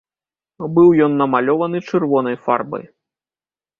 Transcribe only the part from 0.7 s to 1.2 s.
Быў ён